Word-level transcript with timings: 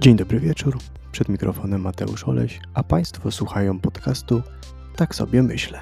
Dzień 0.00 0.16
dobry 0.16 0.40
wieczór. 0.40 0.78
Przed 1.12 1.28
mikrofonem 1.28 1.80
Mateusz 1.80 2.24
Oleś, 2.24 2.60
a 2.74 2.82
Państwo 2.82 3.30
słuchają 3.32 3.80
podcastu 3.80 4.42
Tak 4.96 5.14
sobie 5.14 5.42
myślę. 5.42 5.80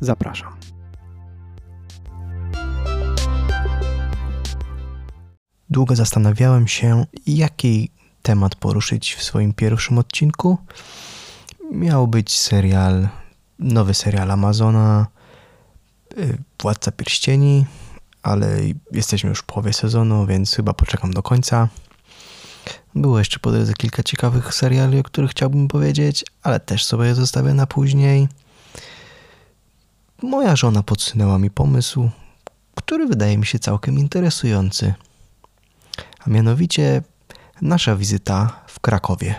Zapraszam. 0.00 0.52
Długo 5.70 5.96
zastanawiałem 5.96 6.68
się, 6.68 7.06
jaki 7.26 7.90
temat 8.22 8.54
poruszyć 8.54 9.14
w 9.14 9.22
swoim 9.22 9.54
pierwszym 9.54 9.98
odcinku. 9.98 10.58
Miał 11.72 12.08
być 12.08 12.38
serial, 12.38 13.08
nowy 13.58 13.94
serial 13.94 14.30
Amazona, 14.30 15.06
y, 16.18 16.38
Władca 16.62 16.92
Pierścieni, 16.92 17.66
ale 18.22 18.58
jesteśmy 18.92 19.30
już 19.30 19.38
w 19.38 19.44
połowie 19.44 19.72
sezonu, 19.72 20.26
więc 20.26 20.54
chyba 20.54 20.74
poczekam 20.74 21.10
do 21.10 21.22
końca. 21.22 21.68
Było 22.94 23.18
jeszcze 23.18 23.38
po 23.38 23.50
drodze 23.50 23.72
kilka 23.74 24.02
ciekawych 24.02 24.54
seriali, 24.54 24.98
o 24.98 25.02
których 25.02 25.30
chciałbym 25.30 25.68
powiedzieć, 25.68 26.24
ale 26.42 26.60
też 26.60 26.84
sobie 26.84 27.06
je 27.06 27.14
zostawię 27.14 27.54
na 27.54 27.66
później. 27.66 28.28
Moja 30.22 30.56
żona 30.56 30.82
podsunęła 30.82 31.38
mi 31.38 31.50
pomysł, 31.50 32.10
który 32.74 33.06
wydaje 33.06 33.38
mi 33.38 33.46
się 33.46 33.58
całkiem 33.58 33.98
interesujący. 33.98 34.94
A 36.26 36.30
mianowicie 36.30 37.02
nasza 37.62 37.96
wizyta 37.96 38.62
w 38.66 38.80
Krakowie. 38.80 39.34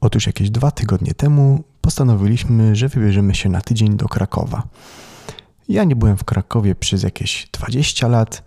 Otóż 0.00 0.26
jakieś 0.26 0.50
dwa 0.50 0.70
tygodnie 0.70 1.14
temu 1.14 1.64
postanowiliśmy, 1.80 2.76
że 2.76 2.88
wybierzemy 2.88 3.34
się 3.34 3.48
na 3.48 3.60
tydzień 3.60 3.96
do 3.96 4.08
Krakowa. 4.08 4.62
Ja 5.68 5.84
nie 5.84 5.96
byłem 5.96 6.16
w 6.16 6.24
Krakowie 6.24 6.74
przez 6.74 7.02
jakieś 7.02 7.48
20 7.52 8.08
lat. 8.08 8.42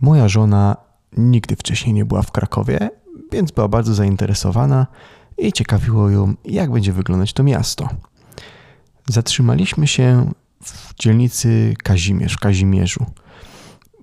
Moja 0.00 0.28
żona 0.28 0.76
nigdy 1.16 1.56
wcześniej 1.56 1.94
nie 1.94 2.04
była 2.04 2.22
w 2.22 2.32
Krakowie, 2.32 2.90
więc 3.32 3.50
była 3.50 3.68
bardzo 3.68 3.94
zainteresowana 3.94 4.86
i 5.38 5.52
ciekawiło 5.52 6.10
ją, 6.10 6.34
jak 6.44 6.70
będzie 6.72 6.92
wyglądać 6.92 7.32
to 7.32 7.42
miasto. 7.42 7.88
Zatrzymaliśmy 9.08 9.86
się 9.86 10.30
w 10.62 10.94
dzielnicy 10.94 11.74
Kazimierz, 11.84 12.36
Kazimierzu. 12.36 13.06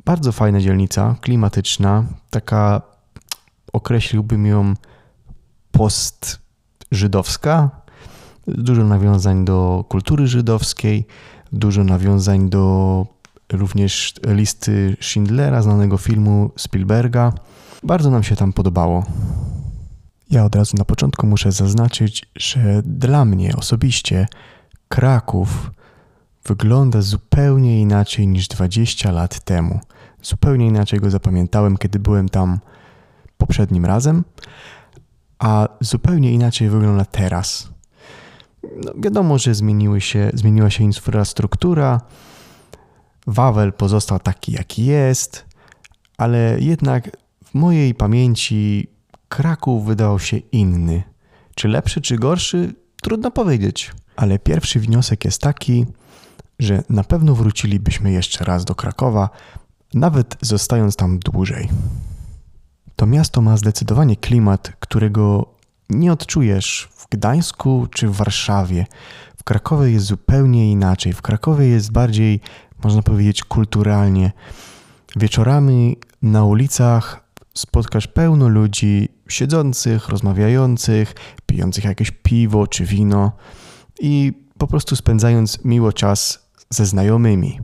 Bardzo 0.05 0.31
fajna 0.31 0.61
dzielnica, 0.61 1.15
klimatyczna, 1.21 2.03
taka 2.29 2.81
określiłbym 3.73 4.45
ją 4.45 4.73
post-żydowska. 5.71 7.69
Dużo 8.47 8.83
nawiązań 8.83 9.45
do 9.45 9.85
kultury 9.89 10.27
żydowskiej, 10.27 11.07
dużo 11.51 11.83
nawiązań 11.83 12.49
do 12.49 13.05
również 13.53 14.13
listy 14.27 14.97
Schindlera, 15.01 15.61
znanego 15.61 15.97
filmu 15.97 16.51
Spielberga. 16.55 17.33
Bardzo 17.83 18.09
nam 18.09 18.23
się 18.23 18.35
tam 18.35 18.53
podobało. 18.53 19.03
Ja 20.29 20.45
od 20.45 20.55
razu 20.55 20.77
na 20.77 20.85
początku 20.85 21.27
muszę 21.27 21.51
zaznaczyć, 21.51 22.25
że 22.35 22.81
dla 22.85 23.25
mnie 23.25 23.55
osobiście 23.55 24.27
Kraków 24.87 25.71
wygląda 26.45 27.01
zupełnie 27.01 27.81
inaczej 27.81 28.27
niż 28.27 28.47
20 28.47 29.11
lat 29.11 29.39
temu. 29.39 29.79
Zupełnie 30.21 30.67
inaczej 30.67 30.99
go 30.99 31.09
zapamiętałem, 31.09 31.77
kiedy 31.77 31.99
byłem 31.99 32.29
tam 32.29 32.59
poprzednim 33.37 33.85
razem, 33.85 34.23
a 35.39 35.67
zupełnie 35.81 36.31
inaczej 36.31 36.69
wygląda 36.69 37.05
teraz. 37.05 37.69
No, 38.63 38.91
wiadomo, 38.97 39.37
że 39.37 39.55
zmieniły 39.55 40.01
się, 40.01 40.31
zmieniła 40.33 40.69
się 40.69 40.83
infrastruktura, 40.83 42.01
Wawel 43.29 43.73
pozostał 43.73 44.19
taki, 44.19 44.51
jaki 44.51 44.85
jest, 44.85 45.45
ale 46.17 46.59
jednak 46.59 47.17
w 47.45 47.53
mojej 47.53 47.95
pamięci 47.95 48.87
Kraków 49.29 49.85
wydawał 49.85 50.19
się 50.19 50.37
inny. 50.37 51.03
Czy 51.55 51.67
lepszy, 51.67 52.01
czy 52.01 52.17
gorszy? 52.17 52.73
Trudno 53.01 53.31
powiedzieć. 53.31 53.91
Ale 54.15 54.39
pierwszy 54.39 54.79
wniosek 54.79 55.25
jest 55.25 55.41
taki, 55.41 55.85
że 56.59 56.83
na 56.89 57.03
pewno 57.03 57.35
wrócilibyśmy 57.35 58.11
jeszcze 58.11 58.45
raz 58.45 58.65
do 58.65 58.75
Krakowa, 58.75 59.29
nawet 59.93 60.37
zostając 60.41 60.95
tam 60.95 61.19
dłużej. 61.19 61.69
To 62.95 63.05
miasto 63.05 63.41
ma 63.41 63.57
zdecydowanie 63.57 64.15
klimat, 64.15 64.73
którego 64.79 65.53
nie 65.89 66.13
odczujesz 66.13 66.89
w 66.91 67.07
Gdańsku 67.09 67.87
czy 67.91 68.07
w 68.07 68.15
Warszawie. 68.15 68.85
W 69.37 69.43
Krakowie 69.43 69.91
jest 69.91 70.05
zupełnie 70.05 70.71
inaczej. 70.71 71.13
W 71.13 71.21
Krakowie 71.21 71.67
jest 71.67 71.91
bardziej 71.91 72.41
można 72.83 73.01
powiedzieć, 73.01 73.43
kulturalnie. 73.43 74.31
Wieczorami 75.15 75.97
na 76.21 76.43
ulicach 76.43 77.29
spotkasz 77.53 78.07
pełno 78.07 78.47
ludzi 78.47 79.09
siedzących, 79.29 80.09
rozmawiających, 80.09 81.15
pijących 81.45 81.83
jakieś 81.83 82.11
piwo 82.11 82.67
czy 82.67 82.85
wino 82.85 83.31
i 83.99 84.33
po 84.57 84.67
prostu 84.67 84.95
spędzając 84.95 85.65
miło 85.65 85.93
czas 85.93 86.49
ze 86.69 86.85
znajomymi. 86.85 87.59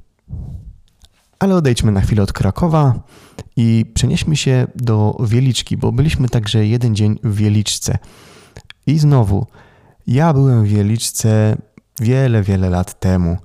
Ale 1.40 1.56
odejdźmy 1.56 1.92
na 1.92 2.02
chwilę 2.02 2.24
od 2.24 2.34
Krakowa 2.34 3.00
i 3.56 3.86
przenieśmy 3.94 4.36
się 4.36 4.68
do 4.76 5.18
Wieliczki, 5.20 5.78
bo 5.78 5.92
byliśmy 5.92 6.30
także 6.30 6.68
jeden 6.68 6.96
dzień 6.96 7.20
w 7.24 7.36
Wieliczce. 7.36 7.97
I 8.88 9.00
znowu, 9.00 9.47
ja 10.08 10.34
byłem 10.34 10.66
w 10.66 10.68
Wieliczce 10.68 11.58
wiele, 12.00 12.44
wiele 12.44 12.70
lat 12.70 13.00
temu. 13.00 13.38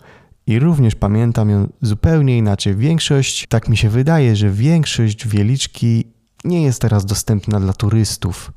I 0.50 0.58
również 0.58 0.94
pamiętam 0.94 1.50
ją 1.50 1.68
zupełnie 1.82 2.38
inaczej. 2.38 2.76
Większość, 2.76 3.46
tak 3.48 3.68
mi 3.68 3.76
się 3.76 3.90
wydaje, 3.90 4.36
że 4.36 4.50
większość 4.50 5.28
Wieliczki 5.28 6.04
nie 6.44 6.62
jest 6.62 6.80
teraz 6.80 7.04
dostępna 7.04 7.60
dla 7.60 7.72
turystów. 7.72 8.52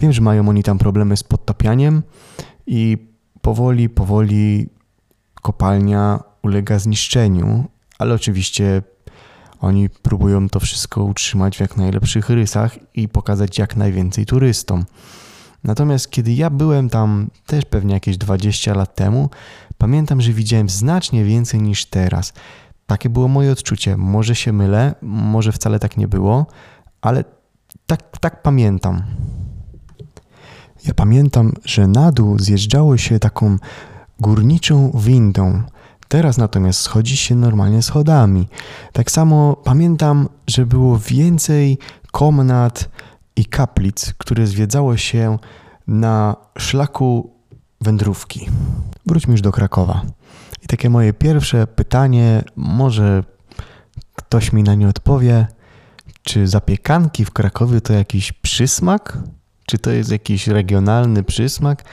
Wiem, 0.00 0.12
że 0.12 0.20
mają 0.20 0.48
oni 0.48 0.62
tam 0.62 0.78
problemy 0.78 1.16
z 1.16 1.22
podtapianiem 1.22 2.02
i 2.66 2.98
powoli, 3.40 3.88
powoli 3.88 4.68
kopalnia 5.42 6.20
ulega 6.42 6.78
zniszczeniu, 6.78 7.64
ale 7.98 8.14
oczywiście 8.14 8.82
oni 9.60 9.90
próbują 9.90 10.48
to 10.48 10.60
wszystko 10.60 11.04
utrzymać 11.04 11.56
w 11.56 11.60
jak 11.60 11.76
najlepszych 11.76 12.30
rysach 12.30 12.78
i 12.94 13.08
pokazać 13.08 13.58
jak 13.58 13.76
najwięcej 13.76 14.26
turystom. 14.26 14.84
Natomiast 15.64 16.10
kiedy 16.10 16.32
ja 16.32 16.50
byłem 16.50 16.88
tam 16.88 17.30
też 17.46 17.64
pewnie 17.64 17.94
jakieś 17.94 18.18
20 18.18 18.74
lat 18.74 18.94
temu, 18.94 19.30
pamiętam, 19.78 20.20
że 20.20 20.32
widziałem 20.32 20.68
znacznie 20.68 21.24
więcej 21.24 21.62
niż 21.62 21.86
teraz. 21.86 22.32
Takie 22.86 23.10
było 23.10 23.28
moje 23.28 23.52
odczucie. 23.52 23.96
Może 23.96 24.34
się 24.34 24.52
mylę, 24.52 24.94
może 25.02 25.52
wcale 25.52 25.78
tak 25.78 25.96
nie 25.96 26.08
było, 26.08 26.46
ale 27.00 27.24
tak, 27.86 28.18
tak 28.20 28.42
pamiętam. 28.42 29.02
Ja 30.86 30.94
pamiętam, 30.94 31.52
że 31.64 31.86
na 31.86 32.12
dół 32.12 32.38
zjeżdżało 32.38 32.96
się 32.96 33.18
taką 33.18 33.56
górniczą 34.20 34.90
windą. 34.94 35.62
Teraz 36.08 36.38
natomiast 36.38 36.80
schodzi 36.80 37.16
się 37.16 37.34
normalnie 37.34 37.82
schodami. 37.82 38.48
Tak 38.92 39.10
samo 39.10 39.56
pamiętam, 39.64 40.28
że 40.46 40.66
było 40.66 40.98
więcej 40.98 41.78
komnat, 42.12 42.88
i 43.36 43.44
kaplic, 43.44 44.14
które 44.18 44.46
zwiedzało 44.46 44.96
się 44.96 45.38
na 45.86 46.36
szlaku 46.58 47.30
wędrówki. 47.86 48.48
Wróćmy 49.06 49.32
już 49.32 49.40
do 49.40 49.52
Krakowa. 49.52 50.02
I 50.62 50.66
takie 50.66 50.90
moje 50.90 51.12
pierwsze 51.12 51.66
pytanie, 51.66 52.44
może 52.56 53.24
ktoś 54.14 54.52
mi 54.52 54.62
na 54.62 54.74
nie 54.74 54.88
odpowie, 54.88 55.46
czy 56.22 56.48
zapiekanki 56.48 57.24
w 57.24 57.30
Krakowie 57.30 57.80
to 57.80 57.92
jakiś 57.92 58.32
przysmak? 58.32 59.18
Czy 59.66 59.78
to 59.78 59.90
jest 59.90 60.10
jakiś 60.10 60.46
regionalny 60.46 61.22
przysmak? 61.22 61.84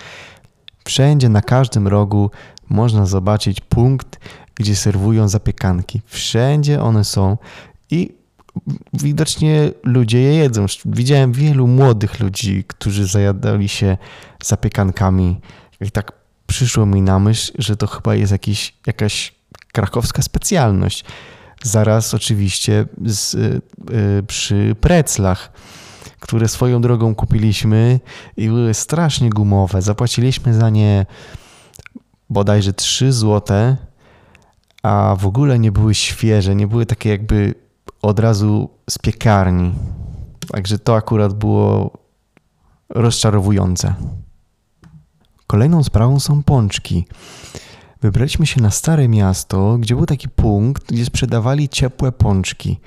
Wszędzie, 0.86 1.30
na 1.30 1.42
każdym 1.42 1.88
rogu 1.88 2.32
można 2.70 3.06
zobaczyć 3.06 3.62
punkt, 3.62 4.20
gdzie 4.56 4.76
serwują 4.76 5.28
zapiekanki. 5.28 6.02
Wszędzie 6.06 6.82
one 6.82 7.04
są 7.04 7.38
i 7.92 8.10
widocznie 8.94 9.72
ludzie 9.84 10.22
je 10.22 10.36
jedzą. 10.36 10.66
Widziałem 10.86 11.32
wielu 11.32 11.68
młodych 11.68 12.20
ludzi, 12.20 12.64
którzy 12.68 13.08
zajadali 13.08 13.70
się 13.70 13.98
zapiekankami. 14.44 15.40
I 15.84 15.92
tak 15.92 16.12
przyszło 16.48 16.86
mi 16.86 17.02
na 17.02 17.20
myśl, 17.20 17.52
że 17.60 17.78
to 17.78 17.88
chyba 17.88 18.16
jest 18.16 18.32
jakiś, 18.32 18.74
jakaś 18.88 19.36
krakowska 19.72 20.22
specjalność. 20.22 21.06
Zaraz 21.64 22.14
oczywiście 22.14 22.86
z, 23.06 23.34
y, 23.34 23.62
y, 24.20 24.24
przy 24.24 24.76
preclach, 24.82 25.52
które 26.20 26.48
swoją 26.48 26.82
drogą 26.82 27.16
kupiliśmy 27.16 28.00
i 28.38 28.48
były 28.48 28.74
strasznie 28.74 29.30
gumowe. 29.30 29.82
Zapłaciliśmy 29.82 30.54
za 30.54 30.70
nie 30.70 31.06
bodajże 32.30 32.74
3 32.74 33.14
złote, 33.14 33.78
a 34.84 35.16
w 35.20 35.26
ogóle 35.26 35.60
nie 35.60 35.72
były 35.72 35.96
świeże, 35.96 36.56
nie 36.56 36.68
były 36.68 36.86
takie 36.86 37.10
jakby 37.10 37.56
od 38.02 38.20
razu 38.20 38.70
z 38.90 38.98
piekarni. 38.98 39.74
Także 40.52 40.80
to 40.80 40.96
akurat 40.96 41.34
było 41.34 41.92
rozczarowujące. 42.90 43.94
Kolejną 45.54 45.84
sprawą 45.84 46.20
są 46.20 46.44
pączki. 46.44 47.06
Wybraliśmy 48.02 48.46
się 48.46 48.62
na 48.62 48.72
stare 48.72 49.08
miasto, 49.08 49.78
gdzie 49.78 49.96
był 49.96 50.06
taki 50.06 50.30
punkt, 50.30 50.94
gdzie 50.94 51.06
sprzedawali 51.06 51.70
ciepłe 51.70 52.12
pączki. 52.12 52.80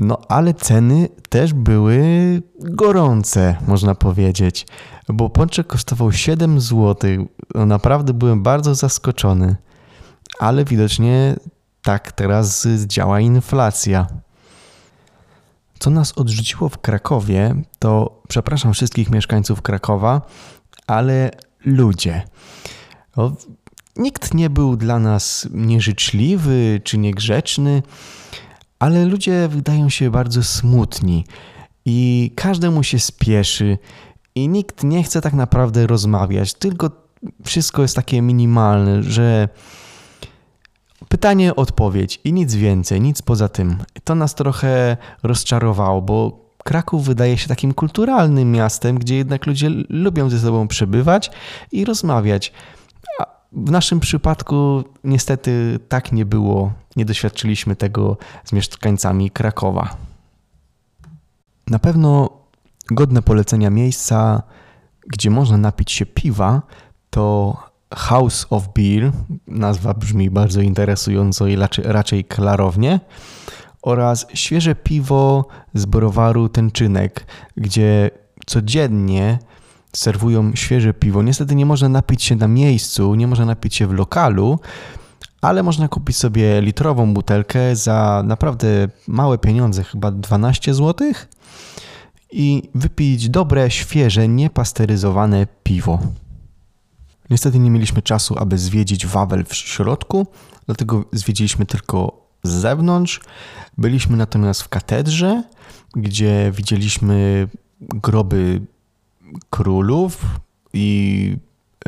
No 0.00 0.18
ale 0.28 0.54
ceny 0.54 1.08
też 1.28 1.52
były 1.52 2.02
gorące, 2.60 3.56
można 3.66 3.94
powiedzieć, 3.94 4.66
bo 5.08 5.30
pączek 5.30 5.66
kosztował 5.66 6.12
7 6.12 6.60
zł. 6.60 7.10
No, 7.54 7.66
naprawdę 7.66 8.12
byłem 8.12 8.42
bardzo 8.42 8.74
zaskoczony, 8.74 9.56
ale 10.38 10.64
widocznie 10.64 11.36
tak 11.82 12.12
teraz 12.12 12.66
działa 12.86 13.20
inflacja. 13.20 14.06
Co 15.78 15.90
nas 15.90 16.12
odrzuciło 16.12 16.68
w 16.68 16.78
Krakowie, 16.78 17.54
to 17.78 18.20
przepraszam 18.28 18.72
wszystkich 18.72 19.10
mieszkańców 19.10 19.62
Krakowa, 19.62 20.22
ale 20.88 21.30
ludzie. 21.64 22.22
O, 23.16 23.32
nikt 23.96 24.34
nie 24.34 24.50
był 24.50 24.76
dla 24.76 24.98
nas 24.98 25.48
nieżyczliwy 25.50 26.80
czy 26.84 26.98
niegrzeczny, 26.98 27.82
ale 28.78 29.04
ludzie 29.04 29.48
wydają 29.48 29.88
się 29.88 30.10
bardzo 30.10 30.42
smutni 30.42 31.24
i 31.84 32.30
każdemu 32.36 32.82
się 32.82 32.98
spieszy 32.98 33.78
i 34.34 34.48
nikt 34.48 34.84
nie 34.84 35.02
chce 35.02 35.20
tak 35.20 35.32
naprawdę 35.32 35.86
rozmawiać, 35.86 36.54
tylko 36.54 36.90
wszystko 37.44 37.82
jest 37.82 37.96
takie 37.96 38.22
minimalne, 38.22 39.02
że 39.02 39.48
pytanie, 41.08 41.56
odpowiedź 41.56 42.20
i 42.24 42.32
nic 42.32 42.54
więcej, 42.54 43.00
nic 43.00 43.22
poza 43.22 43.48
tym. 43.48 43.76
To 44.04 44.14
nas 44.14 44.34
trochę 44.34 44.96
rozczarowało, 45.22 46.02
bo 46.02 46.47
Kraków 46.68 47.04
wydaje 47.04 47.38
się 47.38 47.48
takim 47.48 47.74
kulturalnym 47.74 48.52
miastem, 48.52 48.98
gdzie 48.98 49.16
jednak 49.16 49.46
ludzie 49.46 49.70
lubią 49.88 50.30
ze 50.30 50.38
sobą 50.38 50.68
przebywać 50.68 51.30
i 51.72 51.84
rozmawiać. 51.84 52.52
A 53.20 53.26
w 53.52 53.70
naszym 53.70 54.00
przypadku 54.00 54.84
niestety 55.04 55.78
tak 55.88 56.12
nie 56.12 56.26
było. 56.26 56.72
Nie 56.96 57.04
doświadczyliśmy 57.04 57.76
tego 57.76 58.16
z 58.44 58.52
mieszkańcami 58.52 59.30
Krakowa. 59.30 59.96
Na 61.66 61.78
pewno 61.78 62.30
godne 62.90 63.22
polecenia 63.22 63.70
miejsca, 63.70 64.42
gdzie 65.06 65.30
można 65.30 65.56
napić 65.56 65.92
się 65.92 66.06
piwa, 66.06 66.62
to 67.10 67.56
House 67.94 68.46
of 68.50 68.68
Beer, 68.74 69.12
nazwa 69.46 69.94
brzmi 69.94 70.30
bardzo 70.30 70.60
interesująco 70.60 71.46
i 71.46 71.56
raczej, 71.56 71.84
raczej 71.88 72.24
klarownie, 72.24 73.00
oraz 73.88 74.26
świeże 74.34 74.74
piwo 74.74 75.46
z 75.74 75.86
browaru 75.86 76.48
Tęczynek, 76.48 77.26
gdzie 77.56 78.10
codziennie 78.46 79.38
serwują 79.92 80.54
świeże 80.54 80.94
piwo. 80.94 81.22
Niestety 81.22 81.54
nie 81.54 81.66
można 81.66 81.88
napić 81.88 82.22
się 82.22 82.36
na 82.36 82.48
miejscu, 82.48 83.14
nie 83.14 83.26
można 83.26 83.44
napić 83.44 83.74
się 83.74 83.86
w 83.86 83.92
lokalu, 83.92 84.58
ale 85.40 85.62
można 85.62 85.88
kupić 85.88 86.16
sobie 86.16 86.60
litrową 86.60 87.14
butelkę 87.14 87.76
za 87.76 88.22
naprawdę 88.26 88.88
małe 89.06 89.38
pieniądze, 89.38 89.84
chyba 89.84 90.10
12 90.10 90.74
zł 90.74 91.12
i 92.32 92.62
wypić 92.74 93.28
dobre, 93.28 93.70
świeże, 93.70 94.28
niepasteryzowane 94.28 95.46
piwo. 95.62 95.98
Niestety 97.30 97.58
nie 97.58 97.70
mieliśmy 97.70 98.02
czasu, 98.02 98.34
aby 98.38 98.58
zwiedzić 98.58 99.06
Wawel 99.06 99.44
w 99.44 99.54
środku, 99.54 100.26
dlatego 100.66 101.04
zwiedziliśmy 101.12 101.66
tylko 101.66 102.27
z 102.42 102.50
zewnątrz. 102.50 103.20
Byliśmy 103.78 104.16
natomiast 104.16 104.62
w 104.62 104.68
katedrze, 104.68 105.42
gdzie 105.96 106.52
widzieliśmy 106.54 107.48
groby 107.80 108.60
królów 109.50 110.24
i 110.72 111.36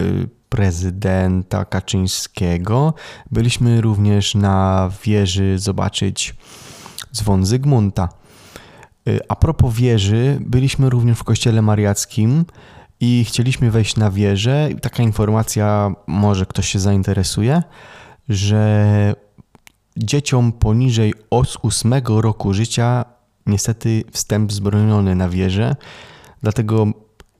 y, 0.01 0.29
prezydenta 0.49 1.65
Kaczyńskiego. 1.65 2.95
Byliśmy 3.31 3.81
również 3.81 4.35
na 4.35 4.91
wieży 5.05 5.59
zobaczyć 5.59 6.35
dzwon 7.15 7.47
Zygmunta. 7.47 8.09
Y, 9.09 9.21
a 9.29 9.37
propos 9.37 9.75
wieży, 9.75 10.39
byliśmy 10.41 10.91
również 10.91 11.19
w 11.19 11.25
kościele 11.25 11.63
mariackim 11.63 12.45
i 13.01 13.25
chcieliśmy 13.25 13.71
wejść 13.71 13.97
na 13.97 14.11
wieżę. 14.11 14.69
Taka 14.83 15.03
informacja, 15.03 15.93
może 16.07 16.47
ktoś 16.47 16.69
się 16.69 16.79
zainteresuje, 16.79 17.63
że 18.29 19.15
dzieciom 19.97 20.53
poniżej 20.53 21.15
8 21.31 21.95
roku 22.07 22.55
życia 22.55 23.05
niestety 23.47 24.05
wstęp 24.11 24.53
zbroniony 24.53 25.15
na 25.15 25.29
wieżę. 25.29 25.77
Dlatego 26.43 26.87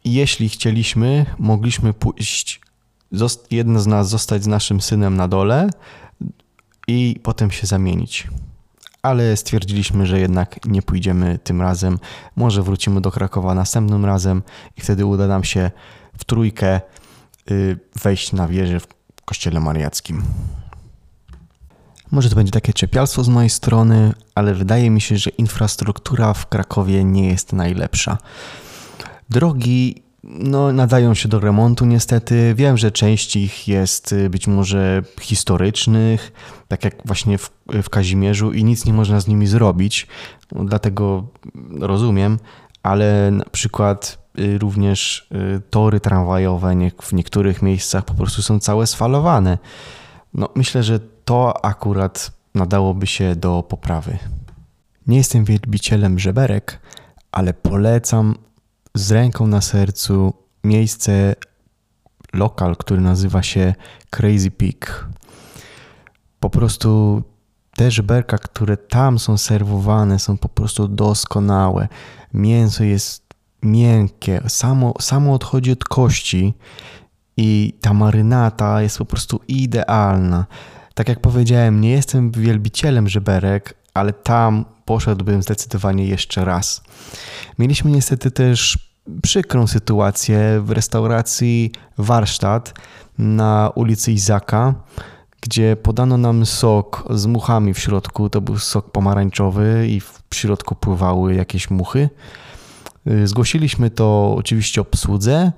jeśli 0.05 0.49
chcieliśmy, 0.49 1.27
mogliśmy 1.39 1.93
pójść, 1.93 2.61
jedna 3.51 3.81
z 3.81 3.87
nas 3.87 4.09
zostać 4.09 4.45
z 4.45 4.47
naszym 4.47 4.81
synem 4.81 5.17
na 5.17 5.29
dole 5.29 5.71
i 6.89 7.21
potem 7.23 7.51
się 7.51 7.67
zamienić. 7.67 8.29
Ale 9.03 9.37
stwierdziliśmy, 9.37 10.07
że 10.07 10.21
jednak 10.21 10.67
nie 10.67 10.83
pójdziemy 10.83 11.39
tym 11.45 11.63
razem. 11.63 11.99
Może 12.37 12.63
wrócimy 12.63 13.01
do 13.01 13.11
Krakowa 13.11 13.55
następnym 13.55 14.05
razem 14.05 14.43
i 14.77 14.81
wtedy 14.81 15.07
uda 15.07 15.27
nam 15.27 15.45
się 15.45 15.71
w 16.19 16.25
trójkę 16.25 16.81
y, 17.51 17.79
wejść 18.03 18.33
na 18.33 18.49
wieżę 18.49 18.81
w 18.81 18.87
kościele 19.25 19.61
mariackim. 19.61 20.23
Może 22.11 22.31
to 22.31 22.37
będzie 22.37 22.53
takie 22.53 22.73
czepialstwo 22.73 23.25
z 23.25 23.29
mojej 23.29 23.51
strony, 23.51 24.13
ale 24.35 24.55
wydaje 24.55 24.91
mi 24.91 25.01
się, 25.01 25.17
że 25.17 25.31
infrastruktura 25.31 26.35
w 26.35 26.49
Krakowie 26.49 27.05
nie 27.05 27.29
jest 27.29 27.53
najlepsza. 27.53 28.19
Drogi 29.31 30.03
no, 30.25 30.73
nadają 30.73 31.15
się 31.15 31.29
do 31.29 31.41
remontu 31.41 31.87
niestety. 31.87 32.55
Wiem, 32.55 32.77
że 32.77 32.91
część 32.91 33.37
ich 33.37 33.69
jest 33.69 34.13
y, 34.13 34.31
być 34.31 34.47
może 34.47 35.03
historycznych, 35.21 36.33
tak 36.69 36.85
jak 36.85 36.95
właśnie 37.05 37.39
w, 37.39 37.51
w 37.83 37.91
Kazimierzu 37.91 38.53
i 38.53 38.65
nic 38.65 38.85
nie 38.85 38.93
można 38.93 39.21
z 39.21 39.27
nimi 39.27 39.47
zrobić, 39.47 40.07
no, 40.53 40.65
dlatego 40.65 41.27
rozumiem, 41.81 42.39
ale 42.83 43.31
na 43.31 43.45
przykład 43.45 44.19
y, 44.39 44.59
również 44.59 45.29
y, 45.33 45.63
tory 45.71 46.01
tramwajowe 46.01 46.75
w 47.03 47.13
niektórych 47.13 47.63
miejscach 47.63 48.05
po 48.05 48.15
prostu 48.15 48.43
są 48.43 48.61
całe 48.61 48.87
sfalowane. 48.87 49.59
No, 50.35 50.49
myślę, 50.55 50.83
że 50.83 51.01
to 51.31 51.65
akurat 51.65 52.33
nadałoby 52.55 53.07
się 53.07 53.37
do 53.37 53.63
poprawy. 53.63 54.19
Nie 55.07 55.17
jestem 55.17 55.45
wielbicielem 55.45 56.19
żeberek, 56.19 56.81
ale 57.33 57.55
polecam 57.55 58.35
z 58.95 59.13
ręką 59.13 59.47
na 59.47 59.61
sercu 59.61 60.33
miejsce, 60.65 61.35
lokal, 62.33 62.77
który 62.77 63.01
nazywa 63.01 63.43
się 63.43 63.75
Crazy 64.11 64.51
Pig. 64.51 65.07
Po 66.41 66.51
prostu 66.51 67.23
te 67.77 67.91
żeberka, 67.91 68.39
które 68.39 68.77
tam 68.77 69.19
są 69.19 69.39
serwowane, 69.39 70.19
są 70.19 70.39
po 70.39 70.49
prostu 70.49 70.89
doskonałe. 70.89 71.89
Mięso 72.35 72.85
jest 72.85 73.35
miękkie, 73.63 74.43
samo, 74.49 74.95
samo 75.01 75.35
odchodzi 75.35 75.73
od 75.73 75.85
kości 75.85 76.55
i 77.37 77.79
ta 77.81 77.95
marynata 77.95 78.83
jest 78.83 78.99
po 78.99 79.05
prostu 79.05 79.41
idealna. 79.49 80.47
Tak 81.01 81.09
jak 81.09 81.21
powiedziałem, 81.21 81.81
nie 81.81 81.91
jestem 81.91 82.31
wielbicielem 82.31 83.09
żeberek, 83.09 83.75
ale 83.95 84.13
tam 84.13 84.65
poszedłbym 84.85 85.43
zdecydowanie 85.43 86.07
jeszcze 86.07 86.45
raz. 86.45 86.83
Mieliśmy 87.59 87.91
niestety 87.91 88.31
też 88.31 88.79
przykrą 89.23 89.67
sytuację 89.67 90.61
w 90.65 90.71
restauracji 90.71 91.73
Warsztat 91.99 92.75
na 93.19 93.71
ulicy 93.75 94.13
Izaka, 94.13 94.75
gdzie 95.41 95.77
podano 95.77 96.17
nam 96.17 96.47
sok 96.47 97.05
z 97.11 97.27
muchami 97.27 97.75
w 97.75 97.79
środku. 97.79 98.31
To 98.31 98.41
był 98.41 98.59
sok 98.59 98.91
pomarańczowy 98.91 99.87
i 99.89 100.01
w 100.01 100.23
środku 100.35 100.75
pływały 100.75 101.35
jakieś 101.35 101.71
muchy. 101.71 102.09
Zgłosiliśmy 103.25 103.91
to 103.91 104.35
oczywiście 104.39 104.81
obsłudze. 104.81 105.53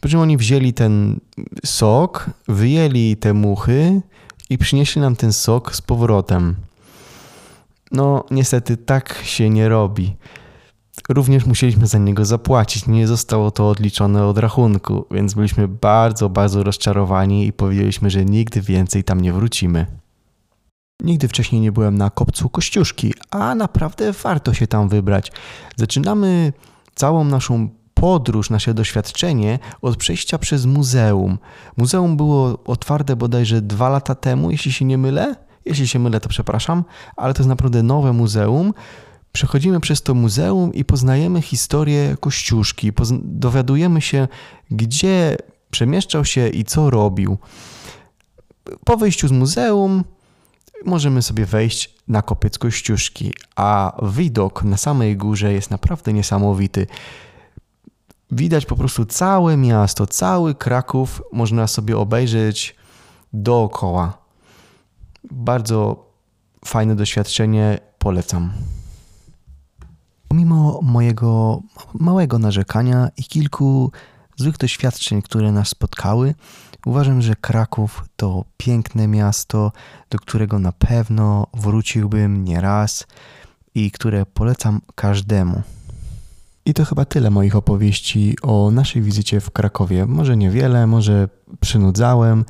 Po 0.00 0.08
czym 0.08 0.20
oni 0.20 0.36
wzięli 0.36 0.72
ten 0.72 1.20
sok, 1.64 2.30
wyjęli 2.48 3.16
te 3.16 3.34
muchy 3.34 4.02
i 4.52 4.58
przynieśli 4.58 5.00
nam 5.00 5.16
ten 5.16 5.32
sok 5.32 5.74
z 5.74 5.80
powrotem. 5.80 6.56
No, 7.92 8.24
niestety 8.30 8.76
tak 8.76 9.20
się 9.24 9.50
nie 9.50 9.68
robi. 9.68 10.16
Również 11.08 11.46
musieliśmy 11.46 11.86
za 11.86 11.98
niego 11.98 12.24
zapłacić. 12.24 12.86
Nie 12.86 13.06
zostało 13.06 13.50
to 13.50 13.68
odliczone 13.68 14.26
od 14.26 14.38
rachunku, 14.38 15.04
więc 15.10 15.34
byliśmy 15.34 15.68
bardzo, 15.68 16.28
bardzo 16.28 16.62
rozczarowani 16.62 17.46
i 17.46 17.52
powiedzieliśmy, 17.52 18.10
że 18.10 18.24
nigdy 18.24 18.60
więcej 18.60 19.04
tam 19.04 19.20
nie 19.20 19.32
wrócimy. 19.32 19.86
Nigdy 21.02 21.28
wcześniej 21.28 21.60
nie 21.60 21.72
byłem 21.72 21.98
na 21.98 22.10
kopcu 22.10 22.48
Kościuszki, 22.48 23.14
a 23.30 23.54
naprawdę 23.54 24.12
warto 24.12 24.54
się 24.54 24.66
tam 24.66 24.88
wybrać. 24.88 25.32
Zaczynamy 25.76 26.52
całą 26.94 27.24
naszą 27.24 27.68
podróż, 28.02 28.50
nasze 28.50 28.74
doświadczenie 28.74 29.58
od 29.82 29.96
przejścia 29.96 30.38
przez 30.38 30.66
muzeum. 30.66 31.38
Muzeum 31.76 32.16
było 32.16 32.58
otwarte 32.64 33.16
bodajże 33.16 33.60
dwa 33.60 33.88
lata 33.88 34.14
temu, 34.14 34.50
jeśli 34.50 34.72
się 34.72 34.84
nie 34.84 34.98
mylę. 34.98 35.36
Jeśli 35.64 35.88
się 35.88 35.98
mylę, 35.98 36.20
to 36.20 36.28
przepraszam, 36.28 36.84
ale 37.16 37.34
to 37.34 37.40
jest 37.40 37.48
naprawdę 37.48 37.82
nowe 37.82 38.12
muzeum. 38.12 38.74
Przechodzimy 39.32 39.80
przez 39.80 40.02
to 40.02 40.14
muzeum 40.14 40.74
i 40.74 40.84
poznajemy 40.84 41.42
historię 41.42 42.16
Kościuszki, 42.20 42.92
dowiadujemy 43.22 44.00
się, 44.00 44.28
gdzie 44.70 45.36
przemieszczał 45.70 46.24
się 46.24 46.48
i 46.48 46.64
co 46.64 46.90
robił. 46.90 47.38
Po 48.84 48.96
wyjściu 48.96 49.28
z 49.28 49.32
muzeum 49.32 50.04
możemy 50.84 51.22
sobie 51.22 51.46
wejść 51.46 51.94
na 52.08 52.22
kopiec 52.22 52.58
Kościuszki, 52.58 53.32
a 53.56 53.92
widok 54.02 54.64
na 54.64 54.76
samej 54.76 55.16
górze 55.16 55.52
jest 55.52 55.70
naprawdę 55.70 56.12
niesamowity. 56.12 56.86
Widać 58.32 58.66
po 58.66 58.76
prostu 58.76 59.04
całe 59.04 59.56
miasto, 59.56 60.06
cały 60.06 60.54
Kraków 60.54 61.22
można 61.32 61.66
sobie 61.66 61.98
obejrzeć 61.98 62.76
dookoła. 63.32 64.18
Bardzo 65.30 66.06
fajne 66.64 66.96
doświadczenie, 66.96 67.78
polecam. 67.98 68.52
Pomimo 70.28 70.80
mojego 70.82 71.60
małego 71.94 72.38
narzekania 72.38 73.08
i 73.16 73.24
kilku 73.24 73.92
złych 74.36 74.56
doświadczeń, 74.56 75.22
które 75.22 75.52
nas 75.52 75.68
spotkały, 75.68 76.34
uważam, 76.86 77.22
że 77.22 77.36
Kraków 77.36 78.04
to 78.16 78.44
piękne 78.56 79.08
miasto, 79.08 79.72
do 80.10 80.18
którego 80.18 80.58
na 80.58 80.72
pewno 80.72 81.46
wróciłbym 81.54 82.44
nieraz 82.44 83.06
i 83.74 83.90
które 83.90 84.26
polecam 84.26 84.80
każdemu. 84.94 85.62
I 86.66 86.74
to 86.74 86.84
chyba 86.84 87.04
tyle 87.04 87.30
moich 87.30 87.56
opowieści 87.56 88.36
o 88.42 88.70
naszej 88.70 89.02
wizycie 89.02 89.40
w 89.40 89.50
Krakowie. 89.50 90.06
Może 90.06 90.36
niewiele, 90.36 90.86
może 90.86 91.28
przynudzałem. 91.60 92.44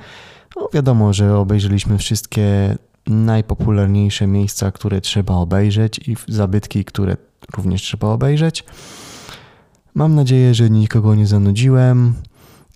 No 0.57 0.69
wiadomo, 0.73 1.13
że 1.13 1.39
obejrzeliśmy 1.39 1.99
wszystkie 1.99 2.77
najpopularniejsze 3.07 4.27
miejsca, 4.27 4.73
które 4.73 5.01
trzeba 5.01 5.35
obejrzeć 5.35 6.09
i 6.09 6.17
zabytki, 6.29 6.85
które 6.85 7.17
również 7.57 7.83
trzeba 7.83 8.09
obejrzeć. 8.09 8.65
Mam 9.95 10.15
nadzieję, 10.15 10.55
że 10.55 10.71
nikogo 10.71 11.15
nie 11.15 11.27
zanudziłem. 11.27 12.15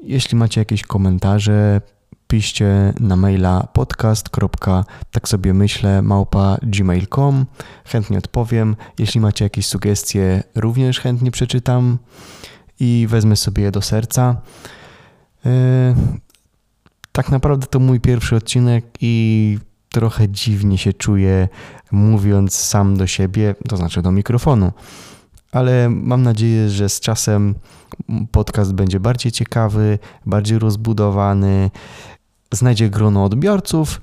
Jeśli 0.02 0.36
macie 0.36 0.60
jakieś 0.60 0.82
komentarze, 0.82 1.80
piszcie 2.28 2.92
na 3.00 3.16
maila 3.16 3.68
podcast. 3.72 4.28
tak 5.10 5.28
sobie 5.28 5.54
myślę 5.54 6.02
małpa 6.02 6.58
gmail.com. 6.62 7.46
Chętnie 7.84 8.18
odpowiem. 8.18 8.76
Jeśli 8.98 9.20
macie 9.20 9.44
jakieś 9.44 9.66
sugestie, 9.66 10.42
również 10.54 11.00
chętnie 11.00 11.30
przeczytam 11.30 11.98
i 12.80 13.06
wezmę 13.10 13.36
sobie 13.36 13.62
je 13.62 13.70
do 13.70 13.82
serca. 13.82 14.36
Yy, 15.44 15.50
tak 17.12 17.30
naprawdę 17.30 17.66
to 17.66 17.80
mój 17.80 18.00
pierwszy 18.00 18.36
odcinek 18.36 18.84
i 19.00 19.58
trochę 19.88 20.28
dziwnie 20.28 20.78
się 20.78 20.92
czuję 20.92 21.48
mówiąc 21.92 22.54
sam 22.54 22.96
do 22.96 23.06
siebie, 23.06 23.54
to 23.68 23.76
znaczy 23.76 24.02
do 24.02 24.12
mikrofonu. 24.12 24.72
Ale 25.52 25.88
mam 25.90 26.22
nadzieję, 26.22 26.68
że 26.68 26.88
z 26.88 27.00
czasem 27.00 27.54
podcast 28.30 28.72
będzie 28.72 29.00
bardziej 29.00 29.32
ciekawy, 29.32 29.98
bardziej 30.26 30.58
rozbudowany, 30.58 31.70
znajdzie 32.52 32.90
grono 32.90 33.24
odbiorców 33.24 34.00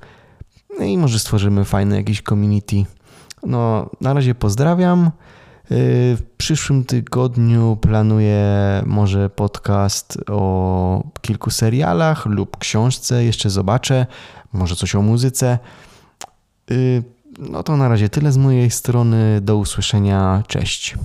no 0.80 0.86
i 0.86 0.98
może 0.98 1.20
stworzymy 1.20 1.66
fajne 1.66 1.96
jakieś 1.96 2.22
community. 2.22 2.76
No, 3.44 3.90
na 4.02 4.14
razie 4.14 4.36
pozdrawiam. 4.36 5.12
W 5.70 6.22
przyszłym 6.38 6.84
tygodniu 6.84 7.78
planuję 7.82 8.44
może 8.86 9.30
podcast 9.30 10.18
o 10.30 11.04
kilku 11.22 11.52
serialach 11.52 12.26
lub 12.26 12.58
książce, 12.58 13.24
jeszcze 13.24 13.50
zobaczę, 13.50 14.06
może 14.54 14.76
coś 14.76 14.96
o 14.96 15.02
muzyce. 15.02 15.60
Y, 16.72 17.04
no 17.40 17.64
to 17.64 17.78
na 17.78 17.88
razie 17.88 18.10
tyle 18.10 18.32
z 18.32 18.38
mojej 18.38 18.72
strony. 18.72 19.42
Do 19.42 19.58
usłyszenia. 19.58 20.44
Cześć. 20.48 20.96